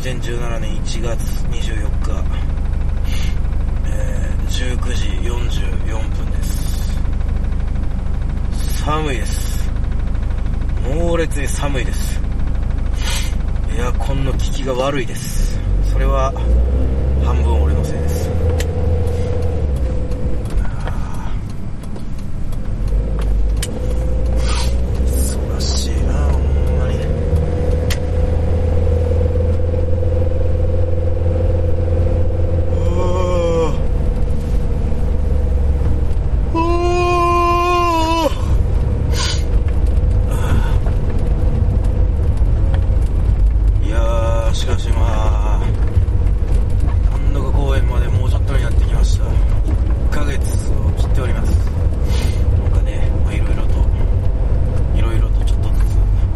[0.00, 2.24] 2017年1月24日、
[3.86, 5.08] えー、19時
[5.88, 7.00] 44分です。
[8.82, 9.70] 寒いです。
[10.82, 12.20] 猛烈に寒いです。
[13.76, 15.58] エアコンの効きが悪いです。
[15.92, 16.32] それは
[17.24, 18.30] 半分俺のせいです
[25.06, 26.42] 忙しいなほん
[26.78, 26.94] まに
[43.86, 44.96] いやーしかしま
[45.62, 45.62] あ
[47.10, 51.50] 単独公演までもうちょっとになってきました1ヶ月を切っております
[52.62, 53.72] なんかねまあいろいろと
[54.96, 55.84] いろいろとちょっとず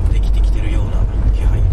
[0.08, 1.04] つできてきてるような
[1.34, 1.66] 気配が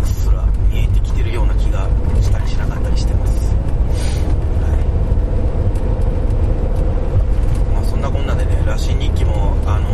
[0.00, 1.88] うっすら見えてきてるような気が
[2.20, 4.68] したりしなかったりしてますは
[7.70, 9.88] いまあそんなこんなでね羅針日記もあの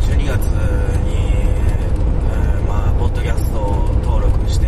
[0.00, 0.40] 12月
[1.04, 3.58] に、えーまあ、ポッドキャスト
[4.04, 4.66] 登録して、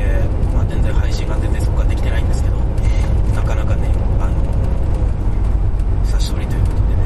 [0.54, 2.56] まあ、全然配信が全然そこからできてないんですけど、
[3.34, 3.88] なかなかね、
[4.20, 4.34] あの、
[6.04, 6.96] 久しぶりということでね、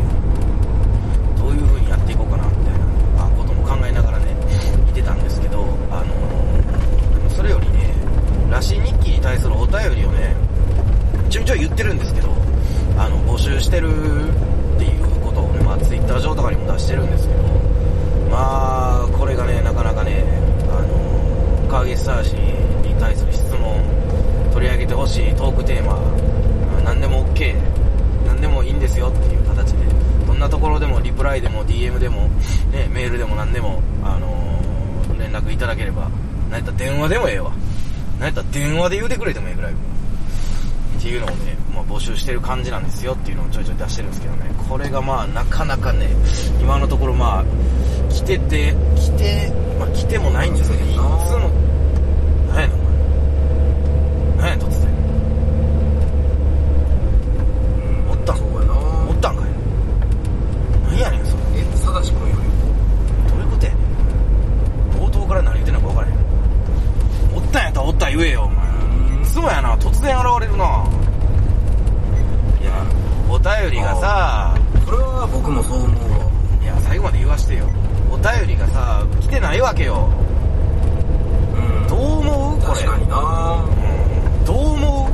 [1.38, 4.34] どういう風にやっていこうかな、みたいなあことも考えながらね、
[4.86, 7.94] 見てたんですけど、あの、それよりね、
[8.50, 10.34] 羅針日記に対するお便りをね、
[11.30, 12.28] ちょいちょい言ってるんですけど、
[12.98, 17.40] あの、募集してるっていうことをね、まあ、ツイッター上とかにも出してるんですけど、
[18.28, 20.22] まあ、これがね、なかなかね、
[20.68, 23.80] あの、川岸サーシに対する質問、
[24.52, 25.96] 取り上げてほしいトークテーマ、
[26.84, 27.54] 何でも OK、
[28.26, 29.86] 何でもいいんですよっていう形で、
[30.26, 32.28] どんなところでもリプライでも DM でも、
[32.72, 34.28] ね、メールでも何でも、あの
[35.18, 36.10] 連絡いただければ、
[36.50, 37.50] なんやったら電話でもええわ。
[38.20, 39.72] なんやったら電話で言うてくれてもええぐらい。
[39.72, 39.76] っ
[41.00, 41.51] ていうのをね、
[41.92, 46.08] 募集してる感じなんですよっていうのをちょいちょい出してるんですけどね、これがまあなかなかね、
[46.60, 47.44] 今のところまあ、
[48.10, 51.04] 来てて、来て、まあ来てもないんですけど、いつも、
[52.48, 52.92] 何やねんお前。
[54.38, 54.90] 何やねん突然。
[58.10, 59.46] おったんそうやなおったんかい。
[60.88, 61.42] 何やねんそれ。
[61.56, 62.42] えさだし君より
[63.30, 63.82] どういうことやねん
[64.98, 66.14] 冒頭から何言ってんのか分からへん
[67.36, 70.64] おったんやったらおった言えよお前いつもやな突然現れるな
[72.60, 72.84] いや
[73.28, 74.54] お便りがさ
[74.84, 76.30] それは僕もそう思うわ
[76.62, 77.68] いや最後まで言わしてよ
[78.10, 80.08] お便りがさ来てないわけよ
[81.54, 85.10] うんどう思うこれ確かになうんどう思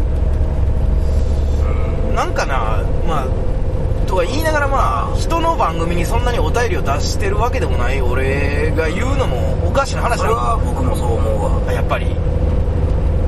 [2.05, 3.49] うんうなんかなまあ
[4.09, 10.23] とか言いながらまあ人の番組にそんなにお便りを出してるわけでもない俺が言うのもおかしな話
[10.65, 11.69] 僕もそう思うわ。
[11.69, 12.07] あやっぱり。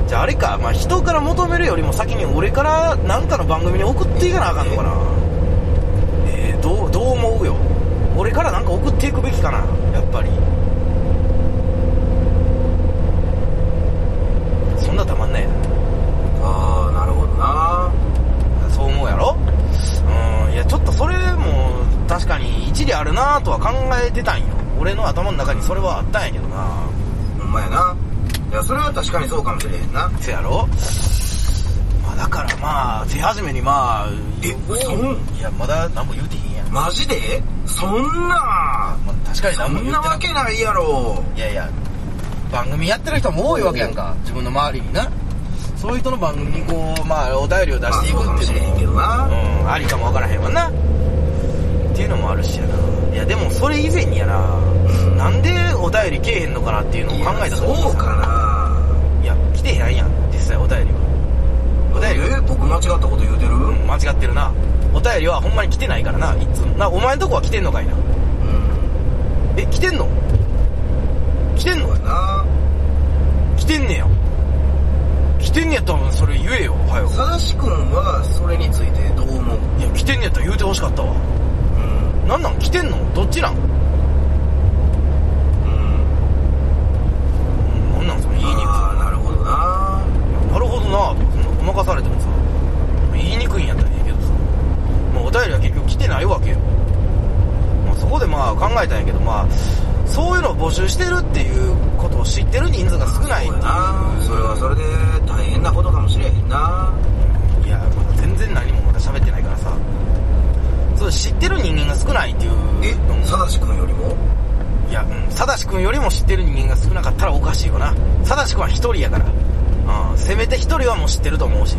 [0.07, 4.91] じゃああれか、まあ、人から求めるよりも先に俺から何かの番組に送っていかなあかんのかな。
[6.27, 7.55] えー、どうどう思うよ。
[8.17, 9.59] 俺からなんか送っていくべきかな。
[9.93, 10.29] やっぱり。
[14.77, 15.53] そんなたまんないな。
[16.43, 17.89] ああなるほどな。
[18.69, 19.37] そう思うやろ？
[20.47, 20.53] うん。
[20.53, 23.69] いやちょっとそれも確かに一理あるなとは考
[24.05, 24.47] えてたんよ
[24.81, 26.57] 俺の頭の中にそれはあったんやけどな。
[27.37, 27.95] ほんまやな。
[28.49, 30.11] いやそれは確かにそうかもしれへんな。
[30.19, 30.67] せやろ？
[32.03, 34.09] まあだからまあ手始めにまあ
[34.41, 37.43] えおそんいやまだ何も言うてへんやん、まマジで？
[37.67, 38.35] そんな？
[38.35, 38.97] あ、
[39.27, 41.23] 確かにそ何も言うてなんなわけないやろ。
[41.35, 41.69] いやいや
[42.51, 44.15] 番組やってる人も多いわけやんか。
[44.21, 45.07] 自分の周りにな。
[45.77, 48.33] そういう人の番組にこうまあお便りを出していくっていう。
[48.33, 49.27] のしれへんけどな。
[49.27, 50.69] うんありかもわからへんわな。
[50.69, 50.71] っ
[51.95, 52.75] ていうのもあるしやな。
[53.13, 54.60] いやでもそれ以前にやな、ん
[55.17, 58.71] なんでお便りけえへんのかなっていうのを考えた時にさそうか
[59.23, 60.99] いや来てへんやん実際お便りは。
[61.95, 62.19] おな便り。
[62.29, 63.53] はえ僕間違ったこと言うてる？
[63.53, 64.51] うん間違ってるな。
[64.93, 66.67] お便りはほんまに来てないからないつも。
[66.77, 67.93] なお前んとこは来てんのかいな。
[67.93, 67.99] うん。
[69.59, 70.07] え来てんの？
[71.55, 71.87] 来てんの？
[71.87, 72.45] そうやな。
[73.57, 74.07] 来てんねや。
[75.39, 77.07] 来てんねやったらそれ言えよはよ。
[77.09, 79.59] さだし君はそれについてどう思う？
[79.79, 81.13] いや来てんねやったら言うてほしかったわ。
[82.23, 82.27] うん。
[82.27, 82.59] なんなん？
[82.59, 83.13] 来てんの？
[83.13, 83.55] どっちなん？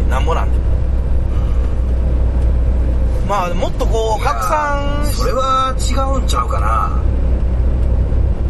[0.09, 0.25] なん。
[0.25, 0.65] ぼなんでも
[3.29, 7.01] まあもっとこう拡散しそれは違うんちゃうかな。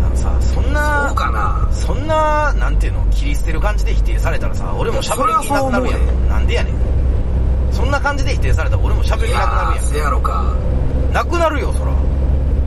[0.07, 1.69] あのさそんなそうかな。
[1.73, 6.29] そんななんていうの切り捨てる感じで否定されたらさ俺も喋る気なくなるやん。
[6.29, 6.75] なんでやねん。
[7.71, 10.43] そんな感じで否定されたら俺も喋る気なくなるやいやせやろか。
[10.43, 11.93] んなくなるよそら。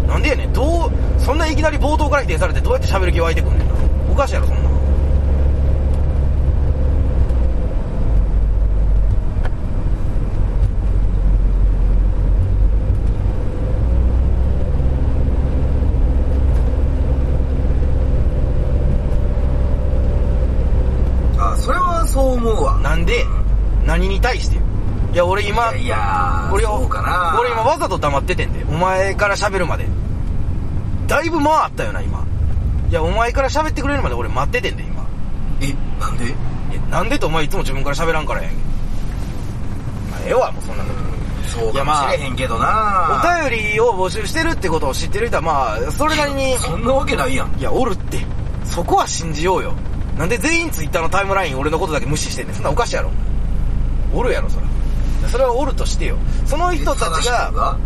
[0.07, 0.53] なんでやねん。
[0.53, 3.73] どうそんないきなり冒頭から否定されてどうやって喋る気湧いてくんねんな。
[4.11, 4.75] おかしいやろそんなん
[21.37, 23.25] あそれはそう思うわなんで
[23.85, 24.55] 何に対して？
[24.55, 24.61] よ
[25.13, 27.37] いや俺今いや俺な。
[27.37, 28.63] 俺今わざと黙っててんで。
[28.69, 29.85] お前から喋るまで。
[31.05, 32.25] だいぶ間あったよな今。
[32.89, 35.05] いやお前から喋ってくれるまで俺待っててんで今。
[35.61, 36.33] えなんで？
[36.71, 38.55] えなんでとお前いつも自分から喋らんからやんけ。
[40.11, 41.49] まあええわもうそんなこと。
[41.49, 43.21] そうかもしれへんけどな。
[43.21, 46.57] お便りを募集してるってことを知ってる人はまあそれなりに。
[46.59, 47.59] そんなわけないやん。
[47.59, 48.25] いやおるって。
[48.63, 49.73] そこは信じようよ
[50.17, 52.55] なんで全員ツイッターのタイムライン俺のことだけ無視してんねん。
[52.55, 53.11] そんなおかしいやろ。
[54.13, 54.67] おるやろそら。
[55.29, 56.17] それはおるとしてよ。
[56.45, 57.77] その人たちがが？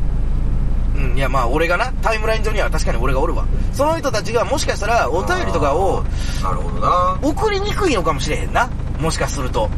[0.96, 3.46] うん、いやまあ俺がな、タイムライン上には確かに俺がおるわ。
[3.74, 6.04] その人たちがもしかしたらお便りとかを
[6.44, 7.20] なるほどな。
[7.24, 8.70] 送りにくいのかもしれへんな。
[9.00, 9.70] もしかすると。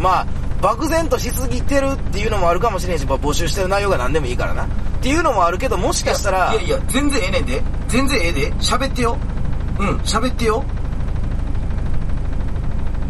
[0.00, 0.26] まあ、
[0.62, 4.66] 漠然としすぎてるっていうのもあるかもしれんし、まあ募集してる内容が何でもいいからな。
[4.66, 4.68] っ
[5.02, 7.62] ていうのもあるけど、もしかしたら、いやいや全然ええねんで。
[7.88, 8.52] 全然ええで。
[8.54, 9.18] 喋ってよ。
[9.80, 10.64] うん喋ってよ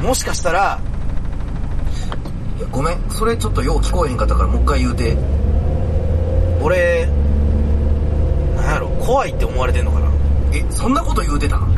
[0.02, 0.80] もしかしたら、
[2.58, 5.16] いやごめんそれちょっとよう聞こえへんかったからもう一回言うて
[6.62, 7.06] 俺、
[8.56, 10.08] なんやろ、怖いって思われてんのかな。
[10.52, 11.74] えそんなこと言うてたん？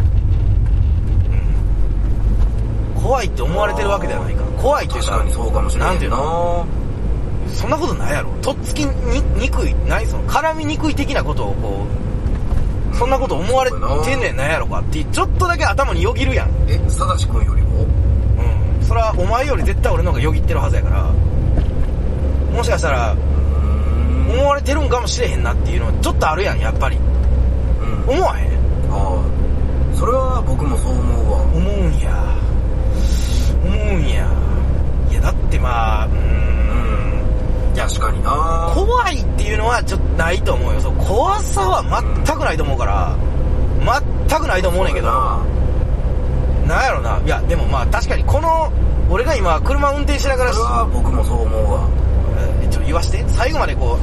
[3.02, 4.46] 怖いって思われてるわけではないから。
[4.62, 6.66] 怖いっていうか確かに、そうかもしれなんていうの？
[7.48, 8.30] そんなことないやろ。
[8.42, 11.86] とっつきににくい、何その、絡みにくい的なことをこ
[12.92, 13.76] う、そんなこと思われて
[14.14, 16.50] んねんなんやろかって、ちょっとだけ頭によぎるやん。
[16.68, 17.59] えさだし君より？
[18.90, 21.04] それはお前より絶対俺の方がよぎってるはずやから、
[22.52, 26.96] もしかしたら、思われてるんかもしれへんなっていうのはちょっとあるやん、やっぱり。
[26.96, 27.00] う
[28.10, 28.50] ん思わへん？
[28.90, 29.22] ああ
[29.94, 32.34] それは僕もそう思うわ思うんや。
[33.64, 34.26] 思うんや。
[35.08, 37.76] いや、だってまあ、うーん。
[37.76, 40.80] 確かにな怖いっていうのはちょっとないと思うよ。
[40.80, 41.84] そう怖さは
[42.26, 43.14] 全くないと思うから、
[44.28, 45.08] 全くないと思うねんけど、
[46.70, 47.20] なんやろな。
[47.24, 48.72] いや、でもまあ確かにこの、
[49.10, 51.88] 俺が今車運転しながらそれは僕もそう思うわ。
[52.62, 53.24] えちょ言わして。
[53.28, 53.98] 最後までこ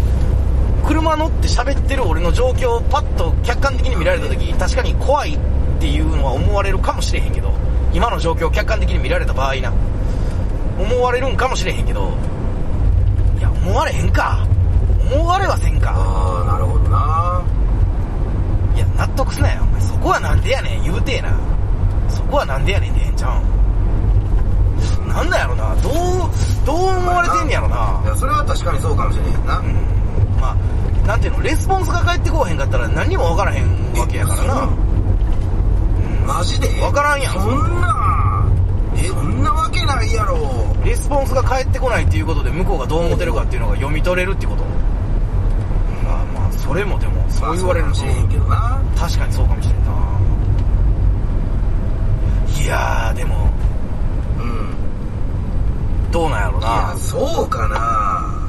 [0.83, 5.39] う車乗って喋ってる俺の状況をパッと客観的に見られた時確かに怖いっ
[5.79, 7.51] ていうのは思われるかもしれへんけど
[7.93, 9.71] 今の状況を客観的に見られた場合な。
[10.77, 12.11] 思われるんかもしれへんけど
[13.39, 14.45] いや思われへんか。
[15.09, 15.93] 思われはせんか。
[15.95, 17.43] ああなるほどな。
[18.75, 19.63] いや納得すなよ。
[19.63, 20.83] お前そこはなんでやねん。
[20.83, 21.29] 言うてえな
[22.09, 23.43] そこはなんでやねんでええんちゃう
[25.05, 25.75] んなんだやろな。
[25.77, 25.93] どう
[26.65, 28.01] どう思われてんねやろな。
[28.03, 29.73] いやそれは確かにそうかもしれへんな、うん。
[30.39, 30.55] まあ
[31.07, 34.61] なんていうのレスポンスが返ってこうへんかったら何にも分からへんわけやからな。
[34.63, 36.27] うん。
[36.27, 36.81] マジで？
[36.81, 37.33] わからんやん。
[37.33, 38.45] そんな。
[38.95, 39.07] え？
[39.07, 40.37] そんなわけないやろ。
[40.83, 44.63] レスポンスが返ってこないっていうことで向こうがどう思ってるかっていうのが読み取れるってこと。
[46.03, 48.03] まあまあそれもでもそう言われるし
[48.95, 49.91] 確かにそうかもしれんな。
[49.91, 49.93] い
[52.67, 53.49] やーでも
[54.39, 56.11] うん。
[56.11, 58.47] どうなんやろいやなそうかな。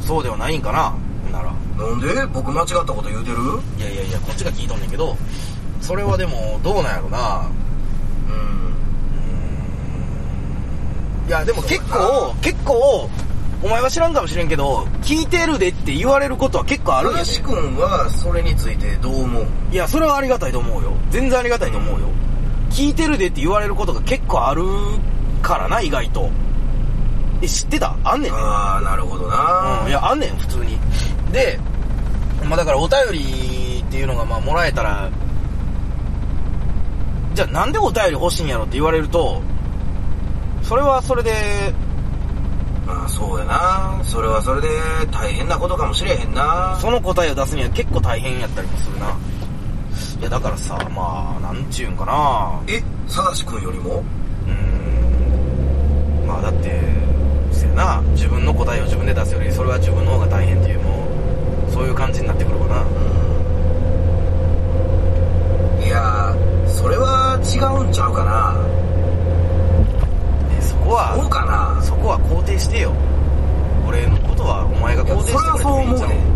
[0.00, 0.94] そうではないんかな
[1.32, 1.52] なら。
[1.78, 2.26] なんで？
[2.26, 3.36] 僕間違ったこと言うてる？
[3.78, 5.16] いやいやいやこっちが聞いとんねんけど
[5.80, 7.48] それはでもどうなんやろな。
[8.28, 8.32] う
[11.26, 11.28] ん。
[11.28, 13.08] いやでも結構結構
[13.62, 17.24] お前は知らんかもしれんけど聞いてるでって言われることは結構あるんやで。
[17.24, 19.46] 話君はそれについてどう思う？
[19.70, 20.92] いやそれはありがたいと思うよ。
[21.10, 22.08] 全然ありがたいと思うよ、
[22.70, 24.64] 聞いてるでって言われることが結構ある
[25.42, 26.30] からな意外と。
[27.42, 27.96] え知ってた？
[28.04, 28.32] あんねん。
[28.32, 30.78] ねああなるほどな、うん、いや、あんねん、普通に。
[31.32, 31.58] で、
[32.44, 35.10] まあだからお便りっていうのがまあもらえたら、
[37.34, 39.40] じゃあなんでお便り欲しいんやろって言われると、
[40.62, 41.32] それはそれで、
[42.86, 44.00] まあそうやな。
[44.04, 44.68] それはそれで
[45.10, 46.78] 大変なことかもしれへんな。
[46.80, 49.16] その答えを出すには結構大変やったりもするな。
[50.20, 52.60] いや、だからさ、まあ、なんちゅうんかな。
[52.68, 54.04] えさだし君よりも？
[54.46, 56.26] うーん。
[56.26, 56.80] まあだって、
[57.50, 61.08] せやな、自分の答えを自分で出すより、それは自分の方が大変っていう、も
[61.68, 62.84] う、そういう感じになってくるわな。
[65.84, 66.36] いや
[66.68, 68.54] それは違うんちゃうかな。
[70.90, 71.80] こはそうかな。
[71.82, 72.92] そこは肯定してよ。
[73.86, 76.10] 俺のことはお前が肯定してくれてもいいんちゃう？
[76.10, 76.29] 思うで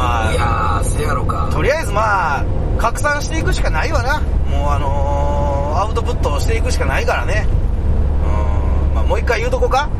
[0.00, 0.84] まあいやー。
[0.84, 1.50] せやろか。
[1.52, 2.44] とりあえずまあ
[2.78, 4.20] 拡散していくしかないわな。
[4.48, 7.46] もうあのー、アウトプットをしていくしかないからね。
[7.46, 8.94] うん。
[8.94, 9.90] まあもう一回言うとこか。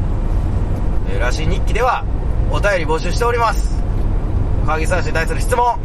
[1.11, 2.05] えーらしい日記では
[2.51, 3.83] お便り募集しております。
[4.65, 5.79] 川木さんに対する質問。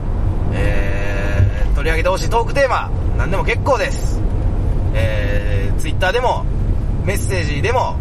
[0.53, 2.89] えー、取り上げてほしいトークテーマ。
[3.17, 4.21] 何でも結構です。
[4.93, 6.45] えー、ツイッターでも
[7.03, 7.97] メッセージでも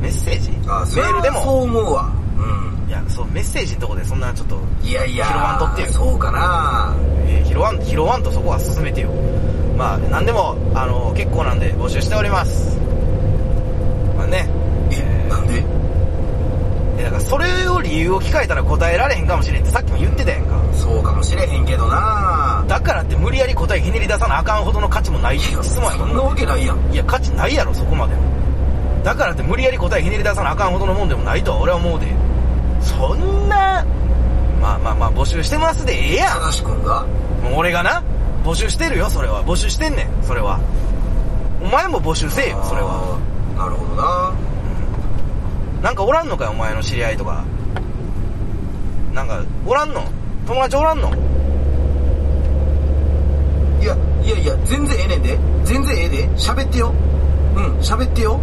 [0.00, 0.50] メッセージ？
[0.52, 1.38] メールでも。
[1.38, 2.12] はそう思うわ。
[2.36, 9.10] うんいやそうメッセージのとこでそんなちょっといやいや拾わんとってよそうかなえー、拾わん、拾わんとそこは進めてよ。
[9.76, 12.78] まあ、何でも、あの結構なんで募集しております。
[14.16, 14.48] まあね。
[14.90, 15.62] えなんで？
[16.98, 20.58] えだからそれを理由を聞かれたら答えられへんかもしれんってさっきも言ってたやんか。
[20.72, 28.14] そうかもしれへんけどなだからって無理やり答えひねり出さなあかんほどの価値もない質問やそんなわけないやんいや、価値ないやろ、そこまで。
[29.04, 32.06] だからって無理やり答えひねり出さなあかんほどのもんでもないとは俺は思うで。
[32.80, 33.84] そんな、
[34.60, 36.40] まあまあまあ募集してますでええやん。
[36.40, 37.04] 正しくんが
[37.56, 38.02] 俺がな、
[38.44, 39.44] 募集してるよ、それは。
[39.44, 40.60] 募集してんねん、それは。
[41.62, 43.18] お前も募集せえよ、それは。
[43.56, 44.32] あーなるほどな
[45.82, 47.44] なんかおらんのかよ、お前の知り合いとか。
[49.14, 50.02] なんか、おらんの？
[50.46, 51.10] 友達おらんの？
[53.80, 56.92] いやいやいや全然ええねんで全然ええで喋ってよ
[57.54, 58.40] うん喋ってよ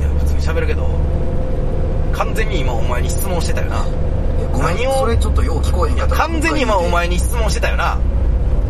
[0.00, 0.88] いや、普通に喋るけど、
[2.12, 3.84] 完全に今お前に質問してたよな。
[4.58, 4.92] 何を？
[5.00, 7.98] それちょっとよう聞こえへんかった完全に今お前に質問してたよな。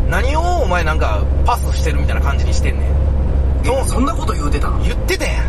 [0.09, 3.67] 何をお前なんかパスしてるみたいな感じにしてんねん。
[3.67, 5.45] えそんなこと言うてたん言ってたやん。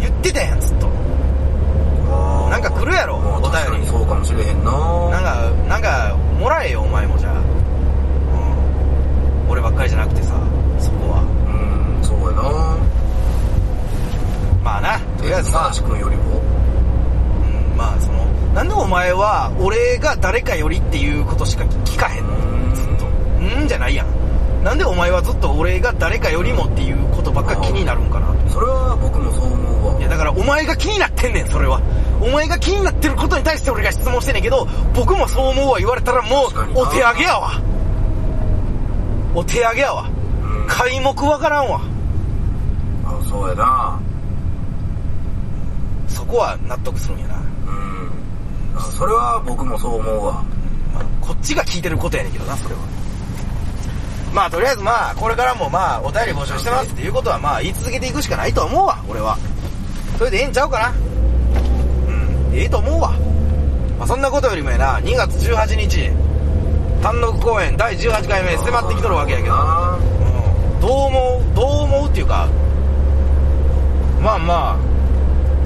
[0.00, 0.88] 言ってたやん、ずっと。
[2.48, 4.70] なんか来るやろまあお便り確かにそうかもしれへんな
[5.10, 7.34] なんか、なんか、もらえよ、お前もじゃあ。
[7.34, 7.36] う
[9.48, 9.50] ん。
[9.50, 10.34] 俺ばっかりじゃなくてさ、
[10.78, 11.20] そこは。
[11.20, 11.24] う
[12.00, 12.42] んそうやな
[14.64, 16.40] まあな、とりあえずまあ正、しくんよりも
[17.72, 18.24] うん、まあその、
[18.54, 23.06] なんでお前は、俺が誰かよりっていうことしか聞かへんのうんずっと。
[23.06, 23.68] うん？
[23.68, 24.06] じゃないやん。
[24.64, 28.26] なんでお前はずっと俺が誰かよりもっていうことばっか気になるんかな。
[28.48, 31.80] それは僕もそう思うわいやだからお前が気になってんねん、それは。
[32.20, 37.52] お前が気になってることに対して俺が質問してんねんけど、僕もそう思うわ言われたらもう、お手上げやわ。
[39.34, 40.08] お手上げやわ。
[40.42, 41.80] うん皆目わからんわ。
[43.06, 43.98] あそうやな
[46.08, 47.34] そこは納得するんやな。
[47.36, 47.42] うんあ
[48.80, 50.44] それは僕もそう思うわ
[50.94, 52.80] まあ、こっちが聞いてることやねんけどな、それは。
[54.32, 59.38] まあ、とりあえずまあ、これからもまあ、お便り募集してますっていうことはまあ、言い続けていくしかないと思うわ、俺は。
[60.18, 60.92] それでええんちゃうかな。
[62.08, 63.10] うん、ええと思うわ。
[63.98, 66.10] まあ、そんなことよりもやな、2月18日、
[67.02, 72.48] 単独公演第18回目迫ってきとるわけやけど、なうん、どう思う、どう思うっていうか、
[74.20, 74.76] まあまあ、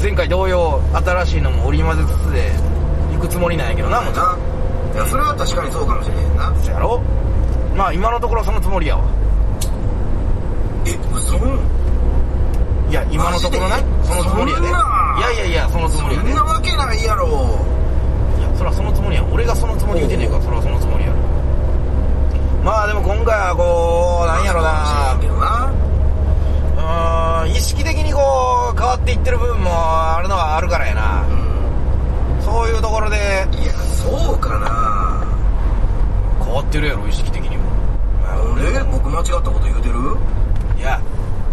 [0.01, 2.72] 前回同様、新しいのも織り交ぜつつで、
[3.13, 4.15] 行くつもりなんやけどな、もん。
[4.15, 4.17] い
[4.97, 6.55] やそれは確かにそうかもしれへんな。
[6.63, 7.01] そやろ？
[7.77, 9.05] まあ今のところそのつもりやわ。
[10.87, 11.37] え嘘？
[12.91, 14.67] いや今のところなそのつもりやで。
[14.67, 15.19] いそんな。
[15.21, 16.29] やいやいやそのつもりやで。
[16.29, 17.59] いやそんなわけないやろ。
[18.59, 21.17] そらそのつもりや俺がそのつもり言うてんねんからそらそのつもりやろ。
[22.63, 24.85] まあでも今回はこうなんやろな。
[24.85, 24.93] そ
[26.83, 31.27] うん意識的にこう変わっていってる部分もあるのはあるからやな。
[31.27, 31.31] う
[32.45, 33.17] そういうところで。
[33.17, 35.25] んいやそうかな。
[36.45, 37.63] 変わってるやろ意識的にも。
[38.55, 39.95] 俺僕間違ったこと言うてる？
[40.79, 41.01] いや、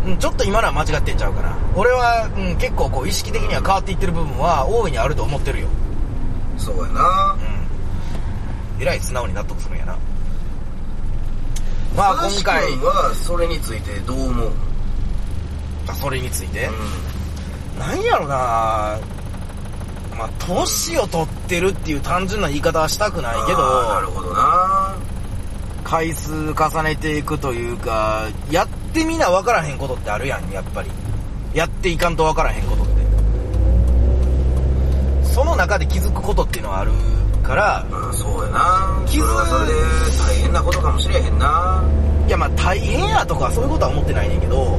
[0.05, 1.57] うん、ちょっと今のは間違ってんちゃうかな。
[1.75, 5.67] 俺は、うん、結構こう意識的には変わっていってる部分は大いにあると思ってるよ。
[6.57, 7.37] そうやな。
[8.77, 8.81] うん。
[8.81, 9.97] えらい素直に納得するんやな。
[11.95, 14.51] まあ今回、君はそれについてどう思う？
[15.87, 16.69] あそれについて、
[17.77, 18.97] うなんやろな
[20.19, 24.97] まあ、年を取ってるっていう単純な言い方はしたくないけあーなるど、ほどな
[25.85, 30.91] 回数重ねていくというか、やってみな分からへんことってあるやん、やっぱり。
[31.53, 32.93] やっていかんと分からへんことって。
[35.23, 36.91] その中で気づくことっていうのはある
[37.41, 39.73] から、まあそうやなそ傷れはそれで
[40.27, 41.81] 大変なことかもしれへんな
[42.27, 44.77] いやまあ大変やとかそういうことは思ってないねんけど、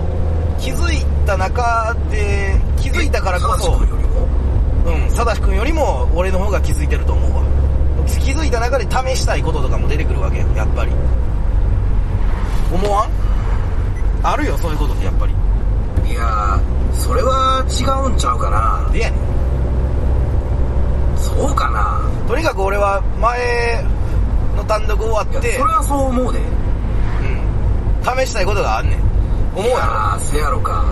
[0.60, 3.80] 気づいた中で、気づいたからこそ、
[4.86, 7.42] うん、さだしくんよりも俺の方が気づいてると思うわ。
[8.06, 10.92] 気づいた中で試したいこととかも出てくるわけやん、やっぱり。
[12.72, 13.10] 思わん？
[14.22, 15.34] あるよ、そういうことってやっぱり。
[16.10, 16.60] いや
[16.92, 19.20] それは違うんちゃうかなでやねん。
[21.16, 23.84] そうかなとにかく俺は前
[24.56, 29.00] の単独終わいやってそれ、はそう思うでうん、試したいことがあんねん。
[29.54, 30.84] 思ういやろやせやろか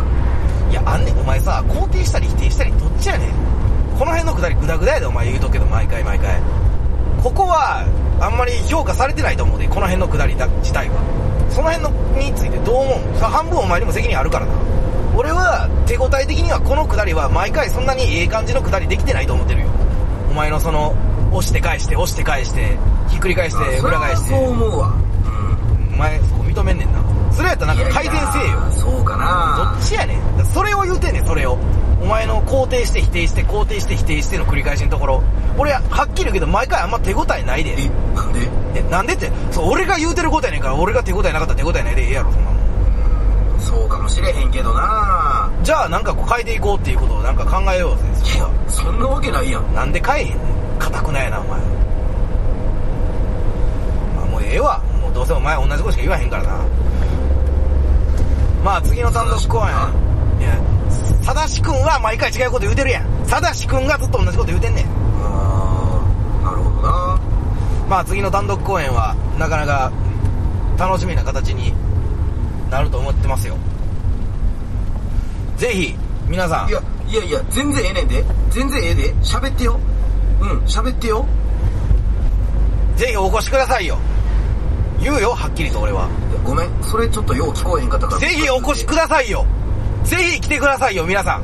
[0.84, 3.32] あんねんお前さ肯定したり否定したりどっちやねん
[3.98, 6.40] この辺のくだりグダグダやでお前言うとくけど毎回毎回。
[7.22, 7.84] ここは
[8.20, 11.02] あんまり評価されてないと思うでこの辺のくだりだ自体は。
[11.50, 13.18] その辺のについてどう思う？
[13.18, 14.52] さ半分お前にも責任あるからな。
[15.16, 19.68] 俺は手応え的にはこのくだりは毎回そんなにええ感じのくだりできてないと思ってるよ。
[20.30, 20.94] お前のその
[21.32, 24.30] 押して返して押して返してひっくり返して裏返して。
[24.30, 24.94] そう思うわ。
[25.92, 27.02] お前そこ認めんねんな。
[27.32, 28.70] それやったらなんか改善せえよ。
[28.70, 30.44] そうかどなっちやねん。
[30.44, 31.58] それを言うてんねんそれを
[32.00, 35.22] お前の肯定して否定して肯定して否定しての繰り返しのところ。
[35.56, 37.74] 俺はっきり言うけど毎回あんま手応えないで。
[37.76, 38.40] えなんで？
[38.76, 39.30] えなんでって？
[39.50, 43.60] そう俺が言うてることやねんから俺が手応えなかったら手応えないでええやろそんなもん。
[43.60, 45.50] そうかもしれへんけどな。
[45.62, 48.04] じゃあなんかこう変えていこうっていうことをなんか考えようぜ。
[48.36, 49.74] いやそんなわけないやん。
[49.74, 50.38] なんで変えへんねん
[50.78, 51.60] 硬くないなお前。
[54.16, 54.78] まあもうええわ。
[55.02, 56.64] もうどうせお前同じことしか言わへんからな。
[58.64, 59.64] まあ次の単独公演。
[60.40, 60.56] いや
[61.22, 63.26] さだし君は毎回違うこと言うてるやん。
[63.26, 64.86] さだし君がずっと同じこと言うてんねん。
[65.22, 67.20] あーなるほどな。
[67.88, 69.92] まあ次の単独公演はなかなか
[70.78, 71.74] 楽しみな形に
[72.70, 73.56] なると思ってますよ。
[75.56, 75.94] ぜひ
[76.28, 76.68] 皆さん。
[76.68, 78.24] いやいやいや全然ええねんで。
[78.50, 79.14] 全然ええで。
[79.16, 79.78] 喋ってよ。
[80.40, 81.26] うん喋ってよ。
[82.96, 83.98] ぜひお越しくださいよ。
[85.00, 86.08] 言うよはっきりと俺は。
[86.44, 86.70] ごめん。
[86.82, 88.20] それちょっとよう聞こえへんかったから。
[88.20, 89.44] ぜひお越しくださいよ
[90.08, 91.42] ぜひ来てくださいよ皆さん。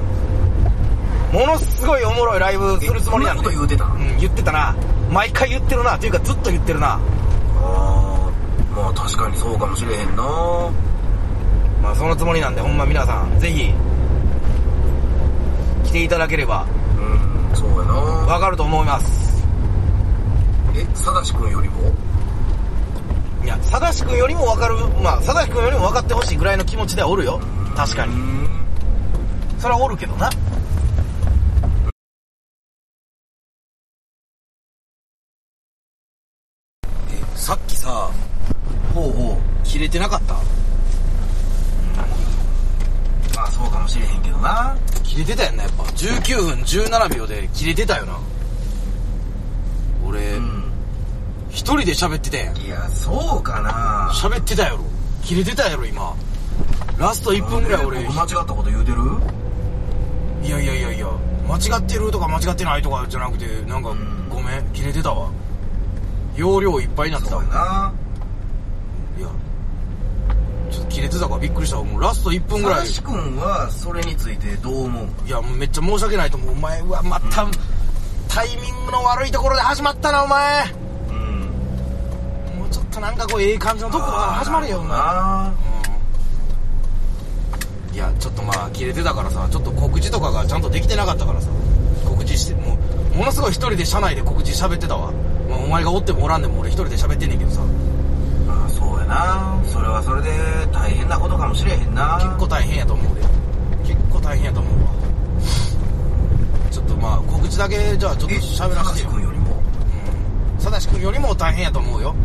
[1.35, 3.43] ものすごいおもろいライブするつもりなんで。
[3.43, 3.85] んなこと言うてた？
[3.85, 4.75] うん言ってたな。
[5.11, 5.97] 毎回言ってるな。
[5.97, 6.93] っていうかずっと言ってるな。
[6.93, 6.99] あ
[7.59, 8.31] あ
[8.75, 10.23] まあ確かにそうかもしれへんな。
[11.83, 13.71] まあそのつもりなんでほんま皆さんぜひ
[15.85, 16.67] 来ていただければ。
[16.97, 17.93] うんそうやな。
[17.93, 19.45] わかると思います。
[20.75, 21.93] えさだし君よりも？
[23.45, 24.77] いやさだし君よりもわかる。
[25.03, 27.41] まあさだし君よりも分かってほしいぐらいの気持ちではおるよ
[27.77, 28.15] 確かに。
[28.15, 28.49] うん
[29.59, 30.29] それはおるけどな。
[37.11, 38.11] えさっきさ
[38.95, 40.35] ほうほう切れてなかった？
[40.35, 40.41] ま
[43.45, 44.77] あそうかもしれへんけどな。
[45.03, 45.85] 切れてたやんなやっぱ。
[45.85, 48.19] 19分17秒で切れてたよな。
[50.07, 50.65] 俺うん。
[51.49, 52.57] 一人で喋ってたやん。
[52.59, 54.11] いやそうかな。
[54.13, 54.81] 喋ってたやろ。
[55.23, 56.15] 切れてたやろ今
[56.99, 58.05] ラスト1分ぐらい俺。
[58.05, 58.99] 僕間違ったこと言うてる？
[60.43, 61.07] いやいやいやいや。
[61.49, 64.29] 間違ってるとか間違ってないとかじゃなくてなんかん。
[64.29, 64.65] ごめん。
[64.73, 65.31] 切れてたわ。
[66.37, 67.93] 容量いっぱいになってたそうわやな。
[69.19, 69.29] いや。
[70.71, 71.85] ちょっと切れてたからびっくりしたわ。
[71.85, 72.89] もうラスト1分ぐらい。
[72.89, 75.09] 君はそれについてどう思う？
[75.27, 76.53] いやもうめっちゃ申し訳ないと思う。
[76.53, 77.51] お前はまた、うん。
[78.29, 80.65] タイミングの悪いところで始まったなお前。
[81.11, 81.41] うん。
[82.59, 84.99] もうちょっとなんかこうええ感じのとこから始まるよお前
[87.95, 91.49] いやちょっとまあ切れてたからさちょっと告知とかがちゃんとできてなかったからさ
[92.05, 92.77] 告知しても
[93.15, 95.13] うものすごい一人で車内で告知喋ってたわ、
[95.49, 97.61] まあ、お前がおってもおらんでも俺一人で喋ってんねんけどさ。
[98.47, 99.63] まあそうやな。
[99.65, 100.31] それはそれで
[100.73, 102.19] 大変なことかもしれへんな。
[102.21, 103.23] 結構大変やと思うで。
[103.87, 104.91] 結構大変やと思うわ。
[106.73, 109.11] ちょっとまあ告知だけじゃあちょっとえ喋らせてよ。
[109.11, 109.63] さだし君よりも？
[110.59, 112.17] さだし君よりも大変やと思うよ。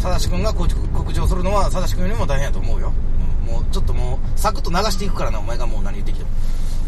[0.00, 3.11] さだし君が告知をするのはさだし君よりも大変やと思うよ、うん
[3.52, 6.30] もうちょっともうサクッと流していくからなお前がもう何言ってきても。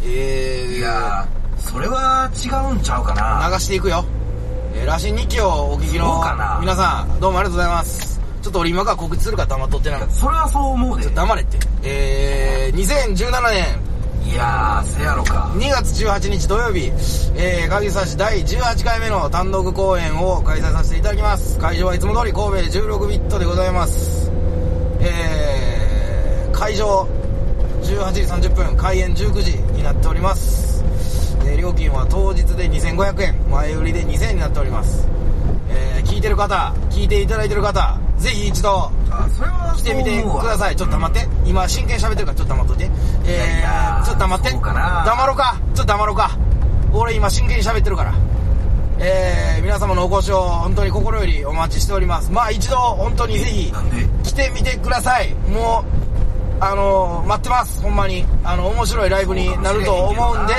[0.03, 3.49] えー、いやそれは違うんちゃうかな。
[3.51, 4.05] 流していくよ、
[4.75, 6.25] えー、羅針日記をお聞きその
[6.61, 8.21] 皆さんどうもありがとうございます。
[8.43, 11.09] ちょっと俺今から告知するから黙っとってなそれはそう思うで。
[11.11, 11.59] 黙れって。
[11.83, 15.51] えー、2017年いやーせやろか。
[15.55, 16.91] 2月18日土曜日、
[17.37, 21.59] えー、鍵差し第18回目の単独公演を開催させていただきます。
[21.59, 24.31] 会場はいつも通り神戸16ビットでございます。
[25.01, 25.54] えー、
[26.55, 27.07] 会場
[27.83, 30.85] 18時30分、開演19時になっております。
[31.45, 35.07] えー料金は当日で2500円、前売りで2000円になっております。
[35.69, 38.91] えー、聞いてる方、聞いていただいてる方、ぜひ一度
[39.77, 40.77] 来てみてください。
[40.77, 41.29] ちょっと黙って。
[41.45, 42.91] 今、真剣に喋ってるから、ちょっと黙っといて。
[43.27, 44.51] えいやちょっと黙って。
[44.53, 45.57] 黙ろうか。
[45.75, 46.39] ちょっと黙ろうか。
[46.93, 48.15] 俺今、真剣に喋ってるから。
[48.99, 52.31] えー、皆様のお越しを本当に心よりお待ちしております。
[52.31, 53.73] まあ一度、本当にぜひ、
[54.23, 55.35] 来てみてください。
[55.51, 55.94] もう、
[56.67, 57.83] あのー、待ってます。
[57.83, 58.25] ほんまに。
[58.43, 60.55] あの、面白いライブになると思うんで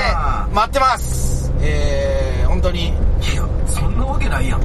[0.54, 1.52] 待ってます。
[1.62, 2.91] えー、本当に、い
[3.36, 4.62] やそんなわけないやん。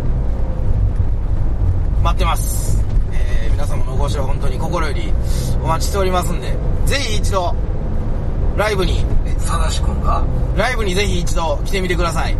[2.02, 5.12] 待ってます、えー、皆様のお越しを本当に心より
[5.62, 7.54] お待ちしておりますんでぜひ一度
[8.56, 9.04] ライブに。
[9.26, 10.24] えさだし君が？
[10.56, 12.36] ライブにぜひ一度来てみてください。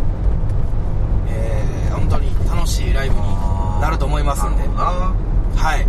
[1.27, 3.21] えー、本当に楽しいライブに
[3.81, 4.63] なると思いますんで。
[4.67, 5.87] はい。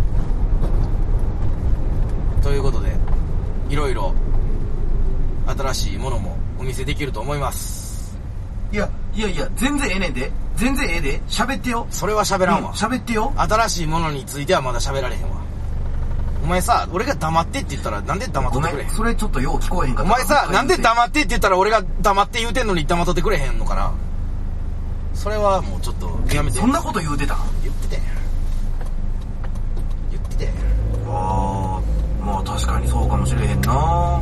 [2.43, 2.82] ということで
[3.73, 4.13] いろいろ
[5.47, 8.15] 新しいものもお見せできると思います
[8.71, 10.31] いや、いやいや、全然ええねんで。
[10.55, 11.21] 全然ええで。
[11.27, 11.87] 喋ってよ。
[11.89, 13.33] それは喋らんわ、うん喋ってよ。
[13.35, 15.41] 新しいものについてはまだ喋られへんわ
[16.43, 18.89] お前さ俺が黙ってって言ったらなんで黙っとってくれへん？
[18.91, 20.11] それちょっとよう聞こえへんかった。
[20.11, 23.91] お前さなんで黙ってって言ったら俺が黙って言うてんのに黙っとってくれへんのかな？
[25.15, 28.12] それはもうちょっとやめてそんなこと言うてた言ってて言
[32.33, 34.19] まあ確かにそうかもしれへんな。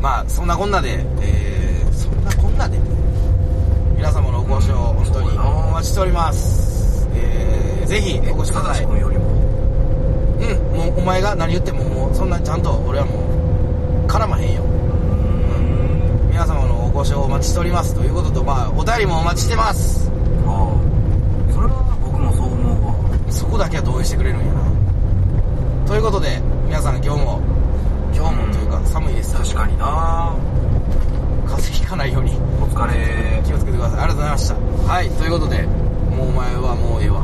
[0.00, 2.78] まあそんなこんなでえー、そんなこんなで。
[3.96, 7.06] 皆様のお越しを本当にお待ちしております。
[7.14, 8.86] えー、ぜひお越しください。
[8.86, 9.24] 君よりも。
[10.40, 13.12] うんもうお前が何言ってももうそんなちゃんと俺はも
[14.04, 14.62] う絡まへんよ。
[16.30, 17.94] 皆様のお越しをお待ちしております。
[17.94, 20.10] ということとまあお便りもお待ちしてます。
[20.46, 22.94] ああ、それは僕もそう思うわ。
[23.28, 24.81] そこだけは同意してくれるんやな
[25.92, 27.42] ということで皆さん今日も
[28.14, 30.34] 今日もというか寒いです確かにな。
[31.44, 32.30] 風邪ひかないように
[32.62, 33.42] お疲れ。
[33.44, 34.00] 気をつけてください。
[34.00, 34.54] ありがとうございました。
[34.90, 37.22] はいということでもうお前はもうええわ。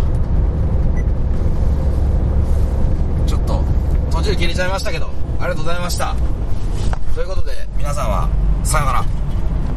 [3.27, 3.65] ちょっと
[4.11, 5.07] 途中切れちゃいましたけど
[5.41, 6.15] ありがとうございました。
[7.15, 8.29] ということで皆さんは
[8.65, 9.18] さようなら